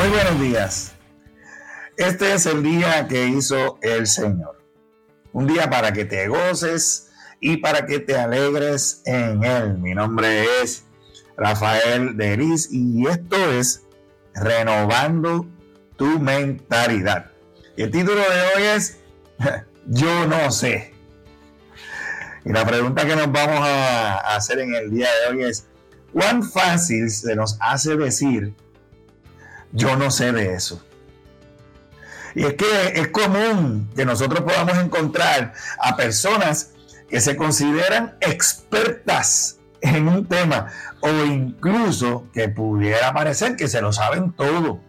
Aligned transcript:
Muy 0.00 0.08
buenos 0.08 0.40
días. 0.40 0.92
Este 1.98 2.32
es 2.32 2.46
el 2.46 2.62
día 2.62 3.06
que 3.06 3.26
hizo 3.26 3.78
el 3.82 4.06
Señor. 4.06 4.64
Un 5.34 5.46
día 5.46 5.68
para 5.68 5.92
que 5.92 6.06
te 6.06 6.26
goces 6.26 7.10
y 7.38 7.58
para 7.58 7.84
que 7.84 7.98
te 7.98 8.16
alegres 8.16 9.02
en 9.04 9.44
Él. 9.44 9.76
Mi 9.76 9.92
nombre 9.92 10.62
es 10.62 10.84
Rafael 11.36 12.16
Deris 12.16 12.70
y 12.72 13.06
esto 13.08 13.36
es 13.52 13.82
Renovando 14.34 15.46
tu 15.96 16.18
mentalidad. 16.18 17.32
Y 17.76 17.82
el 17.82 17.90
título 17.90 18.22
de 18.22 18.40
hoy 18.56 18.62
es 18.74 19.00
Yo 19.86 20.26
no 20.26 20.50
sé. 20.50 20.94
Y 22.46 22.52
la 22.52 22.64
pregunta 22.64 23.06
que 23.06 23.16
nos 23.16 23.30
vamos 23.30 23.60
a 23.68 24.34
hacer 24.34 24.60
en 24.60 24.74
el 24.74 24.90
día 24.92 25.08
de 25.10 25.34
hoy 25.36 25.44
es, 25.44 25.66
¿cuán 26.10 26.42
fácil 26.42 27.10
se 27.10 27.36
nos 27.36 27.58
hace 27.60 27.98
decir 27.98 28.54
yo 29.72 29.96
no 29.96 30.10
sé 30.10 30.32
de 30.32 30.54
eso. 30.54 30.84
Y 32.34 32.44
es 32.44 32.54
que 32.54 32.92
es 32.94 33.08
común 33.08 33.90
que 33.94 34.04
nosotros 34.04 34.40
podamos 34.40 34.78
encontrar 34.78 35.52
a 35.80 35.96
personas 35.96 36.72
que 37.08 37.20
se 37.20 37.36
consideran 37.36 38.16
expertas 38.20 39.58
en 39.80 40.08
un 40.08 40.26
tema 40.26 40.66
o 41.00 41.08
incluso 41.24 42.28
que 42.32 42.48
pudiera 42.48 43.12
parecer 43.12 43.56
que 43.56 43.68
se 43.68 43.80
lo 43.80 43.92
saben 43.92 44.32
todo. 44.32 44.80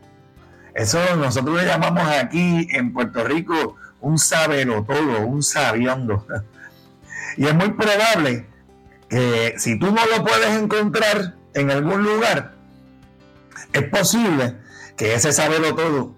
Eso 0.76 0.99
nosotros 1.16 1.57
le 1.57 1.66
llamamos 1.66 2.07
aquí 2.07 2.68
en 2.71 2.93
Puerto 2.93 3.23
Rico 3.23 3.76
un 3.99 4.18
sabelo 4.18 4.84
todo, 4.84 5.21
un 5.21 5.43
sabiondo. 5.43 6.26
Y 7.38 7.45
es 7.45 7.55
muy 7.55 7.71
probable 7.71 8.45
que 9.09 9.55
si 9.57 9.79
tú 9.79 9.91
no 9.91 10.05
lo 10.05 10.23
puedes 10.23 10.49
encontrar 10.62 11.35
en 11.54 11.71
algún 11.71 12.04
lugar, 12.04 12.54
es 13.74 13.84
posible 13.84 14.57
que 14.95 15.13
ese 15.13 15.31
saberlo 15.34 15.75
todo, 15.75 16.15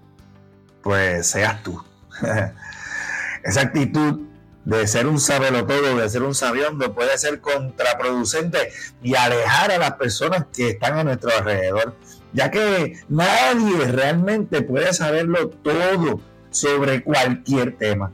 pues 0.82 1.26
seas 1.26 1.62
tú. 1.62 1.82
Esa 3.44 3.60
actitud 3.60 4.20
de 4.64 4.86
ser 4.86 5.06
un 5.06 5.20
sabelo 5.20 5.66
todo, 5.66 5.96
de 5.96 6.08
ser 6.08 6.22
un 6.22 6.34
sabiondo, 6.34 6.94
puede 6.94 7.16
ser 7.18 7.40
contraproducente 7.40 8.72
y 9.02 9.14
alejar 9.14 9.70
a 9.72 9.78
las 9.78 9.92
personas 9.92 10.46
que 10.54 10.70
están 10.70 10.98
a 10.98 11.04
nuestro 11.04 11.30
alrededor, 11.36 11.94
ya 12.32 12.50
que 12.50 12.98
nadie 13.08 13.86
realmente 13.88 14.62
puede 14.62 14.92
saberlo 14.94 15.50
todo 15.50 16.20
sobre 16.50 17.02
cualquier 17.02 17.76
tema. 17.76 18.12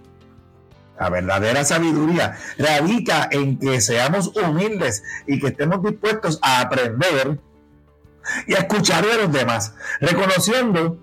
La 0.99 1.09
verdadera 1.09 1.65
sabiduría 1.65 2.37
radica 2.59 3.29
en 3.31 3.59
que 3.59 3.81
seamos 3.81 4.33
humildes 4.37 5.03
y 5.27 5.41
que 5.41 5.49
estemos 5.49 5.83
dispuestos 5.83 6.39
a 6.43 6.61
aprender 6.61 7.39
y 8.47 8.55
a 8.55 8.59
escuchar 8.59 9.07
de 9.07 9.17
los 9.17 9.33
demás, 9.33 9.75
reconociendo 10.01 10.99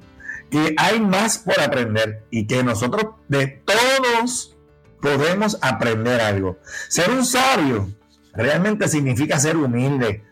que 0.50 0.76
hay 0.78 1.00
más 1.00 1.40
por 1.40 1.60
aprender 1.60 2.24
y 2.30 2.48
que 2.48 2.64
nosotros 2.64 3.16
de 3.28 3.48
todos 3.48 4.56
podemos 5.02 5.58
aprender 5.62 6.22
algo. 6.22 6.60
Ser 6.90 7.12
un 7.12 7.26
sabio 7.26 7.90
realmente 8.34 8.88
significa 8.88 9.40
ser 9.40 9.58
humilde, 9.58 10.24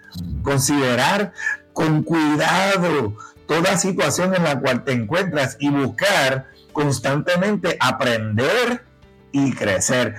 considerar 0.44 1.34
con 1.74 2.04
cuidado 2.04 3.18
toda 3.48 3.78
situación 3.78 4.34
en 4.34 4.44
la 4.44 4.60
cual 4.60 4.84
te 4.84 4.94
encuentras 4.94 5.58
y 5.60 5.70
buscar 5.70 6.48
constantemente 6.72 7.78
aprender 7.80 8.86
y 9.32 9.54
crecer. 9.54 10.16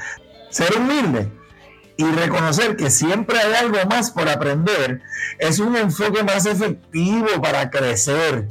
Ser 0.51 0.77
humilde 0.77 1.31
y 1.97 2.05
reconocer 2.05 2.77
que 2.77 2.91
siempre 2.91 3.39
hay 3.39 3.55
algo 3.55 3.79
más 3.89 4.11
por 4.11 4.29
aprender 4.29 5.03
es 5.39 5.59
un 5.59 5.77
enfoque 5.77 6.23
más 6.23 6.47
efectivo 6.47 7.27
para 7.43 7.71
crecer 7.71 8.49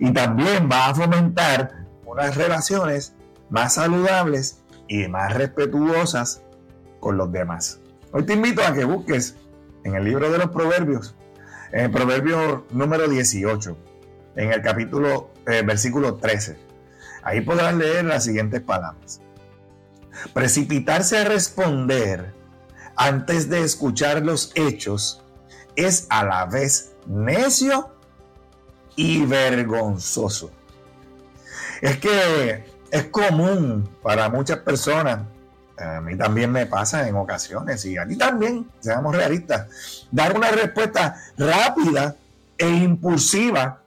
y 0.00 0.12
también 0.12 0.68
va 0.70 0.88
a 0.88 0.94
fomentar 0.94 1.86
unas 2.04 2.36
relaciones 2.36 3.14
más 3.50 3.74
saludables 3.74 4.58
y 4.88 5.06
más 5.08 5.32
respetuosas 5.34 6.42
con 6.98 7.16
los 7.16 7.30
demás. 7.30 7.78
Hoy 8.10 8.24
te 8.24 8.34
invito 8.34 8.64
a 8.64 8.74
que 8.74 8.84
busques 8.84 9.36
en 9.84 9.94
el 9.94 10.04
libro 10.04 10.30
de 10.30 10.38
los 10.38 10.50
proverbios, 10.50 11.14
en 11.70 11.86
el 11.86 11.90
proverbio 11.90 12.66
número 12.70 13.08
18, 13.08 13.76
en 14.36 14.52
el 14.52 14.60
capítulo, 14.60 15.30
eh, 15.46 15.62
versículo 15.62 16.16
13. 16.16 16.58
Ahí 17.22 17.40
podrás 17.42 17.74
leer 17.74 18.04
las 18.04 18.24
siguientes 18.24 18.60
palabras. 18.60 19.20
Precipitarse 20.34 21.18
a 21.18 21.24
responder 21.24 22.34
antes 22.96 23.48
de 23.48 23.62
escuchar 23.62 24.22
los 24.22 24.52
hechos 24.54 25.22
es 25.76 26.06
a 26.10 26.24
la 26.24 26.46
vez 26.46 26.92
necio 27.06 27.94
y 28.96 29.24
vergonzoso. 29.24 30.50
Es 31.80 31.98
que 31.98 32.64
es 32.90 33.04
común 33.06 33.88
para 34.02 34.28
muchas 34.28 34.58
personas, 34.58 35.20
a 35.78 36.00
mí 36.00 36.16
también 36.16 36.52
me 36.52 36.66
pasa 36.66 37.08
en 37.08 37.16
ocasiones, 37.16 37.84
y 37.84 37.96
a 37.96 38.06
ti 38.06 38.16
también, 38.16 38.70
seamos 38.80 39.14
realistas, 39.16 40.06
dar 40.10 40.36
una 40.36 40.50
respuesta 40.50 41.16
rápida 41.36 42.16
e 42.58 42.68
impulsiva 42.68 43.82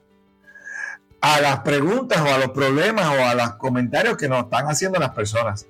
a 1.20 1.40
las 1.40 1.60
preguntas 1.60 2.20
o 2.20 2.34
a 2.34 2.38
los 2.38 2.50
problemas 2.50 3.06
o 3.06 3.24
a 3.24 3.34
los 3.34 3.54
comentarios 3.54 4.16
que 4.16 4.28
nos 4.28 4.44
están 4.44 4.66
haciendo 4.66 4.98
las 4.98 5.10
personas 5.10 5.66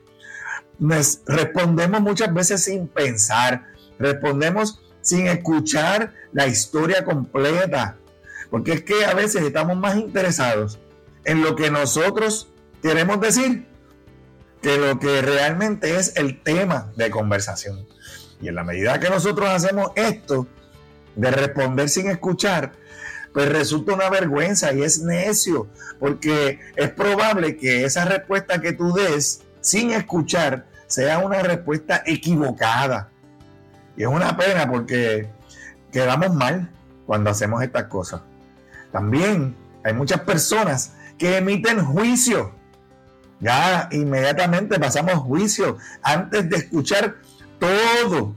respondemos 0.79 2.01
muchas 2.01 2.33
veces 2.33 2.65
sin 2.65 2.89
pensar, 2.89 3.67
respondemos 3.99 4.81
sin 5.01 5.27
escuchar 5.27 6.13
la 6.33 6.47
historia 6.47 7.05
completa, 7.05 7.97
porque 8.51 8.73
es 8.73 8.83
que 8.83 9.05
a 9.05 9.15
veces 9.15 9.43
estamos 9.43 9.77
más 9.77 9.97
interesados 9.97 10.79
en 11.25 11.43
lo 11.43 11.57
que 11.57 11.71
nosotros 11.71 12.53
queremos 12.83 13.21
decir 13.21 13.67
que 14.63 14.79
lo 14.79 14.99
que 14.99 15.23
realmente 15.23 15.97
es 15.97 16.17
el 16.17 16.43
tema 16.43 16.93
de 16.97 17.11
conversación. 17.11 17.87
Y 18.41 18.49
en 18.49 18.55
la 18.55 18.65
medida 18.65 19.01
que 19.01 19.09
nosotros 19.09 19.49
hacemos 19.49 19.91
esto, 19.95 20.47
de 21.15 21.31
responder 21.31 21.89
sin 21.89 22.09
escuchar, 22.11 22.73
pues 23.33 23.49
resulta 23.49 23.95
una 23.95 24.09
vergüenza 24.09 24.73
y 24.73 24.83
es 24.83 25.01
necio, 25.01 25.69
porque 25.99 26.61
es 26.77 26.91
probable 26.91 27.57
que 27.57 27.85
esa 27.85 28.05
respuesta 28.05 28.61
que 28.61 28.73
tú 28.73 28.93
des 28.93 29.43
sin 29.67 29.91
escuchar 29.91 30.65
sea 30.87 31.19
una 31.19 31.43
respuesta 31.43 32.03
equivocada. 32.07 33.11
Y 33.97 34.03
es 34.03 34.09
una 34.09 34.37
pena 34.37 34.71
porque 34.71 35.29
quedamos 35.91 36.33
mal 36.33 36.71
cuando 37.05 37.31
hacemos 37.31 37.65
estas 37.65 37.85
cosas. 37.85 38.21
También 38.93 39.57
hay 39.85 39.93
muchas 39.93 40.21
personas 40.21 40.95
que 41.19 41.39
emiten 41.39 41.85
juicio. 41.85 42.55
Ya 43.41 43.89
inmediatamente 43.91 44.79
pasamos 44.79 45.15
juicio 45.15 45.79
antes 46.01 46.49
de 46.49 46.59
escuchar 46.59 47.17
todo 47.59 48.37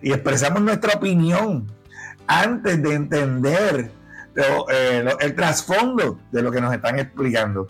y 0.00 0.12
expresamos 0.12 0.62
nuestra 0.62 0.96
opinión 0.96 1.66
antes 2.28 2.80
de 2.80 2.94
entender 2.94 3.90
eh, 4.70 5.04
el 5.18 5.34
trasfondo 5.34 6.20
de 6.30 6.40
lo 6.40 6.52
que 6.52 6.60
nos 6.60 6.72
están 6.72 7.00
explicando. 7.00 7.68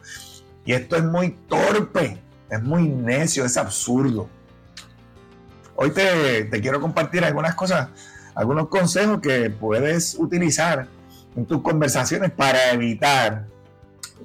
Y 0.66 0.74
esto 0.74 0.96
es 0.96 1.04
muy 1.04 1.30
torpe 1.48 2.27
es 2.50 2.62
muy 2.62 2.88
necio, 2.88 3.44
es 3.44 3.56
absurdo. 3.56 4.28
Hoy 5.76 5.90
te, 5.90 6.48
quiero 6.60 6.80
compartir 6.80 7.24
algunas 7.24 7.54
cosas, 7.54 7.88
algunos 8.34 8.68
consejos 8.68 9.20
que 9.20 9.50
puedes 9.50 10.16
utilizar 10.18 10.88
en 11.36 11.46
tus 11.46 11.62
conversaciones 11.62 12.30
para 12.32 12.72
evitar 12.72 13.46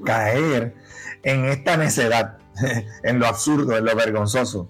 caer 0.04 0.74
en 1.22 1.46
esta 1.46 1.78
necedad, 1.78 2.38
en 3.04 3.20
lo 3.20 3.28
absurdo, 3.28 3.78
en 3.78 3.86
lo 3.86 3.96
vergonzoso. 3.96 4.70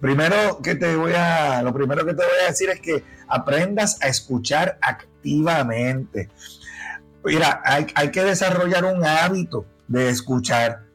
Primero 0.00 0.60
que 0.62 0.74
te 0.74 0.96
voy 0.96 1.12
a, 1.16 1.62
lo 1.62 1.72
primero 1.72 2.04
que 2.04 2.12
te 2.12 2.22
voy 2.22 2.44
a 2.44 2.50
decir 2.50 2.70
es 2.70 2.80
que 2.80 3.04
aprendas 3.28 4.02
a 4.02 4.08
escuchar 4.08 4.78
activamente. 4.82 6.28
Mira, 7.24 7.62
hay, 7.64 7.86
hay 7.94 8.10
que 8.10 8.22
desarrollar 8.24 8.84
un 8.84 9.04
hábito 9.04 9.64
de 9.88 10.10
escuchar 10.10 10.85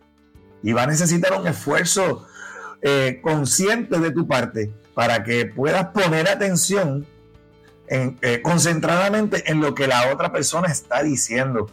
y 0.64 0.74
va 0.74 0.84
a 0.84 0.88
necesitar 0.88 1.34
un 1.40 1.48
esfuerzo 1.48 2.28
eh, 2.82 3.20
consciente 3.22 4.00
de 4.00 4.12
tu 4.12 4.28
parte 4.28 4.72
para 4.94 5.24
que 5.24 5.46
puedas 5.46 5.88
poner 5.88 6.28
atención 6.28 7.06
eh, 7.88 8.42
concentradamente 8.42 9.52
en 9.52 9.60
lo 9.60 9.76
que 9.76 9.88
la 9.88 10.14
otra 10.14 10.32
persona 10.32 10.70
está 10.70 11.04
diciendo. 11.04 11.70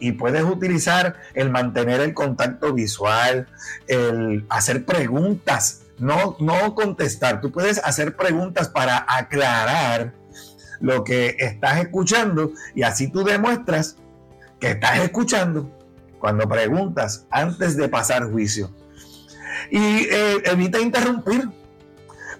Y 0.00 0.12
puedes 0.12 0.42
utilizar 0.42 1.14
el 1.34 1.50
mantener 1.50 2.00
el 2.00 2.12
contacto 2.12 2.72
visual, 2.72 3.46
el 3.86 4.44
hacer 4.48 4.84
preguntas, 4.84 5.82
no, 5.98 6.36
no 6.40 6.74
contestar. 6.74 7.40
Tú 7.40 7.52
puedes 7.52 7.78
hacer 7.78 8.16
preguntas 8.16 8.68
para 8.68 9.06
aclarar 9.08 10.12
lo 10.80 11.04
que 11.04 11.36
estás 11.38 11.78
escuchando 11.78 12.52
y 12.74 12.82
así 12.82 13.08
tú 13.08 13.24
demuestras 13.24 13.96
que 14.60 14.72
estás 14.72 14.98
escuchando 14.98 15.70
cuando 16.24 16.48
preguntas 16.48 17.26
antes 17.28 17.76
de 17.76 17.86
pasar 17.86 18.30
juicio. 18.30 18.70
Y 19.70 20.06
eh, 20.10 20.42
evita 20.46 20.80
interrumpir, 20.80 21.50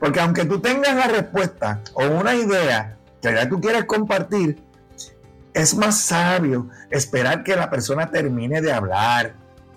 porque 0.01 0.21
aunque 0.21 0.47
tú 0.47 0.59
tengas 0.59 0.97
la 0.97 1.07
respuesta 1.07 1.83
o 1.93 2.07
una 2.07 2.35
idea 2.35 2.97
que 3.21 3.35
ya 3.35 3.47
tú 3.47 3.61
quieres 3.61 3.85
compartir, 3.85 4.59
Es 5.53 5.77
más 5.77 6.01
sabio 6.01 6.71
esperar 6.91 7.45
que 7.45 7.55
la 7.55 7.69
persona 7.69 8.11
termine 8.11 8.63
de 8.63 8.73
hablar 8.73 9.35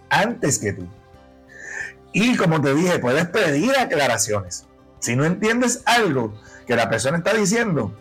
antes 0.09 0.57
que 0.57 0.71
tú. 0.71 0.87
Y 2.13 2.37
como 2.37 2.61
te 2.61 2.73
dije, 2.73 2.99
puedes 2.99 3.25
pedir 3.25 3.77
aclaraciones. 3.77 4.67
Si 4.99 5.17
no 5.17 5.25
entiendes 5.25 5.83
algo 5.85 6.33
que 6.65 6.77
la 6.77 6.89
persona 6.89 7.17
está 7.17 7.33
diciendo, 7.33 7.93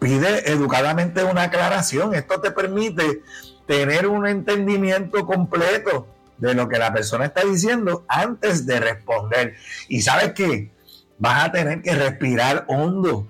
pide 0.00 0.50
educadamente 0.50 1.22
una 1.24 1.42
aclaración. 1.42 2.14
Esto 2.14 2.40
te 2.40 2.50
permite 2.50 3.22
tener 3.66 4.06
un 4.06 4.26
entendimiento 4.26 5.26
completo 5.26 6.06
de 6.38 6.54
lo 6.54 6.68
que 6.68 6.78
la 6.78 6.92
persona 6.92 7.26
está 7.26 7.44
diciendo 7.44 8.04
antes 8.08 8.66
de 8.66 8.80
responder. 8.80 9.54
Y 9.88 10.02
sabes 10.02 10.32
qué? 10.32 10.70
Vas 11.18 11.44
a 11.44 11.52
tener 11.52 11.82
que 11.82 11.94
respirar 11.94 12.64
hondo, 12.68 13.28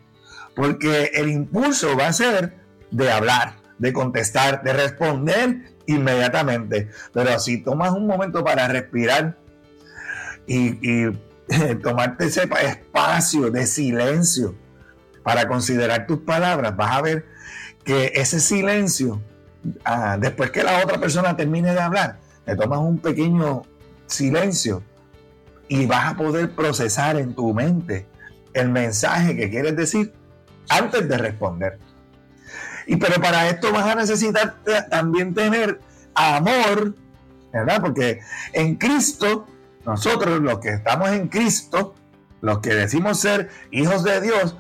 porque 0.56 1.10
el 1.14 1.28
impulso 1.28 1.96
va 1.96 2.08
a 2.08 2.12
ser 2.12 2.54
de 2.90 3.10
hablar, 3.10 3.56
de 3.78 3.92
contestar, 3.92 4.62
de 4.62 4.72
responder 4.72 5.75
inmediatamente. 5.86 6.88
Pero 7.12 7.38
si 7.38 7.62
tomas 7.62 7.92
un 7.92 8.06
momento 8.06 8.42
para 8.42 8.69
respirar 8.69 9.36
y, 10.46 11.06
tomarte 11.82 12.25
ese 12.26 12.48
espacio 12.62 13.50
de 13.50 13.66
silencio 13.66 14.54
para 15.22 15.46
considerar 15.46 16.06
tus 16.06 16.20
palabras, 16.20 16.75
vas 16.75 16.96
a 16.96 17.02
ver 17.02 17.26
que 17.84 18.12
ese 18.14 18.40
silencio, 18.40 19.20
ah, 19.84 20.16
después 20.19 20.50
que 20.50 20.62
la 20.62 20.82
otra 20.82 20.99
persona 20.99 21.37
termine 21.37 21.72
de 21.72 21.81
hablar, 21.81 22.19
te 22.44 22.56
tomas 22.56 22.81
un 22.81 22.99
pequeño 22.99 23.62
silencio 24.06 24.82
y 25.69 25.87
vas 25.87 26.12
a 26.12 26.16
poder 26.16 26.55
procesar 26.55 27.16
en 27.16 27.34
tu 27.34 27.52
mente 27.55 28.06
el 28.52 28.69
mensaje 28.69 29.37
que 29.37 29.50
quieres 29.50 29.76
decir 29.76 30.12
antes 30.69 31.08
de 31.08 31.19
responder. 31.19 31.78
Y 32.87 32.96
pero 32.96 33.20
para 33.20 33.49
esto 33.49 33.72
vas 33.72 33.87
a 33.87 33.94
necesitar 33.94 34.56
también 34.90 35.34
tener 35.34 35.81
amor, 36.14 36.94
¿verdad? 37.52 37.81
Porque 37.81 38.20
en 38.52 38.76
Cristo, 38.76 39.46
nosotros 39.87 40.40
los 40.40 40.58
que 40.58 40.70
estamos 40.70 41.10
en 41.10 41.28
Cristo, 41.28 41.94
los 42.40 42.58
que 42.58 42.75
decimos 42.75 43.20
ser 43.20 43.49
hijos 43.70 44.05
de 44.05 44.20
Dios, 44.20 44.56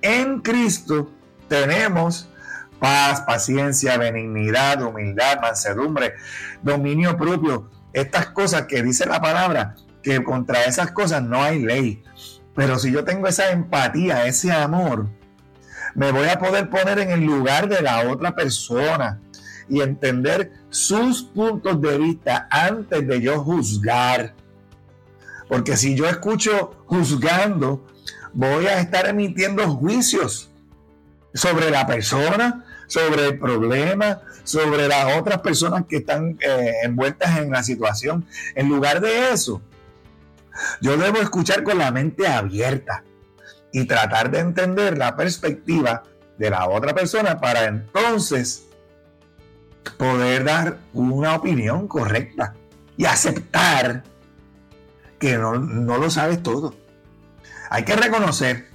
en 0.00 0.40
Cristo 0.40 1.10
tenemos 1.48 2.30
paz, 2.78 3.22
paciencia, 3.22 3.96
benignidad, 3.98 4.82
humildad, 4.82 5.40
mansedumbre, 5.40 6.14
dominio 6.62 7.16
propio. 7.16 7.70
Estas 7.92 8.26
cosas 8.28 8.62
que 8.62 8.82
dice 8.82 9.06
la 9.06 9.20
palabra, 9.20 9.74
que 10.02 10.22
contra 10.22 10.64
esas 10.64 10.92
cosas 10.92 11.22
no 11.22 11.42
hay 11.42 11.60
ley. 11.60 12.02
Pero 12.54 12.78
si 12.78 12.92
yo 12.92 13.04
tengo 13.04 13.26
esa 13.26 13.50
empatía, 13.50 14.26
ese 14.26 14.52
amor, 14.52 15.08
me 15.94 16.12
voy 16.12 16.28
a 16.28 16.38
poder 16.38 16.68
poner 16.68 16.98
en 16.98 17.10
el 17.10 17.24
lugar 17.24 17.68
de 17.68 17.80
la 17.80 18.08
otra 18.10 18.34
persona 18.34 19.20
y 19.68 19.80
entender 19.80 20.52
sus 20.68 21.22
puntos 21.22 21.80
de 21.80 21.98
vista 21.98 22.46
antes 22.50 23.06
de 23.06 23.20
yo 23.20 23.42
juzgar. 23.42 24.34
Porque 25.48 25.76
si 25.76 25.94
yo 25.94 26.06
escucho 26.06 26.84
juzgando, 26.86 27.86
voy 28.32 28.66
a 28.66 28.78
estar 28.78 29.08
emitiendo 29.08 29.66
juicios 29.68 30.50
sobre 31.32 31.70
la 31.70 31.86
persona, 31.86 32.65
sobre 32.86 33.26
el 33.26 33.38
problema, 33.38 34.20
sobre 34.44 34.88
las 34.88 35.16
otras 35.18 35.40
personas 35.40 35.84
que 35.88 35.98
están 35.98 36.36
eh, 36.40 36.72
envueltas 36.84 37.38
en 37.38 37.50
la 37.50 37.62
situación. 37.62 38.26
En 38.54 38.68
lugar 38.68 39.00
de 39.00 39.32
eso, 39.32 39.60
yo 40.80 40.96
debo 40.96 41.18
escuchar 41.18 41.62
con 41.62 41.78
la 41.78 41.90
mente 41.90 42.26
abierta 42.26 43.02
y 43.72 43.84
tratar 43.84 44.30
de 44.30 44.40
entender 44.40 44.96
la 44.96 45.16
perspectiva 45.16 46.02
de 46.38 46.50
la 46.50 46.68
otra 46.68 46.94
persona 46.94 47.40
para 47.40 47.64
entonces 47.64 48.66
poder 49.98 50.44
dar 50.44 50.78
una 50.92 51.34
opinión 51.34 51.88
correcta 51.88 52.54
y 52.96 53.04
aceptar 53.04 54.04
que 55.18 55.36
no, 55.38 55.54
no 55.58 55.98
lo 55.98 56.10
sabes 56.10 56.42
todo. 56.42 56.74
Hay 57.70 57.84
que 57.84 57.96
reconocer 57.96 58.68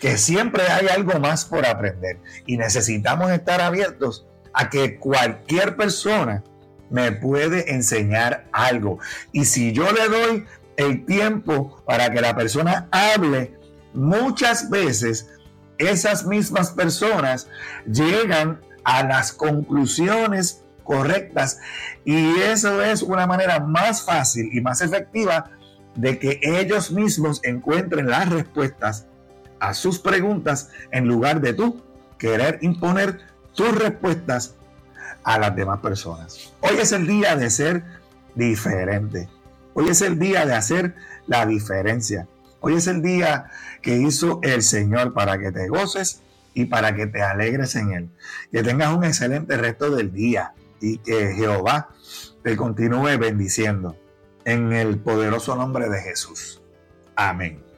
que 0.00 0.16
siempre 0.16 0.62
hay 0.68 0.88
algo 0.88 1.18
más 1.20 1.44
por 1.44 1.66
aprender 1.66 2.18
y 2.46 2.56
necesitamos 2.56 3.30
estar 3.30 3.60
abiertos 3.60 4.26
a 4.52 4.68
que 4.68 4.98
cualquier 4.98 5.76
persona 5.76 6.42
me 6.90 7.12
puede 7.12 7.72
enseñar 7.72 8.46
algo. 8.52 8.98
Y 9.32 9.44
si 9.44 9.72
yo 9.72 9.90
le 9.92 10.08
doy 10.08 10.46
el 10.76 11.04
tiempo 11.04 11.82
para 11.86 12.10
que 12.10 12.20
la 12.20 12.34
persona 12.34 12.88
hable, 12.90 13.54
muchas 13.94 14.70
veces 14.70 15.28
esas 15.78 16.26
mismas 16.26 16.70
personas 16.70 17.48
llegan 17.90 18.60
a 18.84 19.02
las 19.04 19.32
conclusiones 19.32 20.62
correctas 20.84 21.58
y 22.04 22.40
eso 22.40 22.82
es 22.82 23.02
una 23.02 23.26
manera 23.26 23.60
más 23.60 24.02
fácil 24.02 24.50
y 24.52 24.60
más 24.60 24.80
efectiva 24.80 25.50
de 25.94 26.18
que 26.18 26.40
ellos 26.42 26.90
mismos 26.90 27.40
encuentren 27.44 28.08
las 28.08 28.28
respuestas 28.28 29.06
a 29.60 29.74
sus 29.74 29.98
preguntas 29.98 30.70
en 30.90 31.06
lugar 31.06 31.40
de 31.40 31.52
tú 31.52 31.82
querer 32.18 32.58
imponer 32.62 33.20
tus 33.54 33.74
respuestas 33.76 34.56
a 35.22 35.38
las 35.38 35.54
demás 35.54 35.80
personas. 35.80 36.52
Hoy 36.60 36.76
es 36.78 36.92
el 36.92 37.06
día 37.06 37.36
de 37.36 37.50
ser 37.50 37.84
diferente. 38.34 39.28
Hoy 39.74 39.88
es 39.88 40.02
el 40.02 40.18
día 40.18 40.46
de 40.46 40.54
hacer 40.54 40.94
la 41.26 41.46
diferencia. 41.46 42.26
Hoy 42.60 42.74
es 42.74 42.86
el 42.86 43.02
día 43.02 43.46
que 43.82 43.96
hizo 43.96 44.40
el 44.42 44.62
Señor 44.62 45.14
para 45.14 45.38
que 45.38 45.52
te 45.52 45.68
goces 45.68 46.22
y 46.54 46.66
para 46.66 46.94
que 46.94 47.06
te 47.06 47.22
alegres 47.22 47.76
en 47.76 47.92
Él. 47.92 48.10
Que 48.50 48.62
tengas 48.62 48.94
un 48.94 49.04
excelente 49.04 49.56
resto 49.56 49.90
del 49.90 50.12
día 50.12 50.54
y 50.80 50.98
que 50.98 51.34
Jehová 51.34 51.88
te 52.42 52.56
continúe 52.56 53.18
bendiciendo 53.18 53.96
en 54.44 54.72
el 54.72 54.98
poderoso 54.98 55.54
nombre 55.56 55.88
de 55.88 56.00
Jesús. 56.00 56.62
Amén. 57.14 57.69